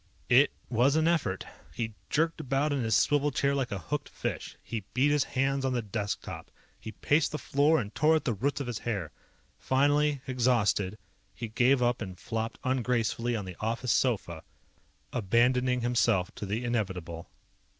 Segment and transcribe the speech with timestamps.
[0.29, 1.45] It was an effort.
[1.75, 4.57] He jerked about in his swivel chair like a hooked fish.
[4.63, 6.49] He beat his hands on the desk top.
[6.79, 9.11] He paced the floor and tore at the roots of his hair.
[9.59, 10.97] Finally, exhausted,
[11.35, 14.41] he gave up and flopped ungracefully on the office sofa,
[15.13, 17.29] abandoning himself to the inevitable.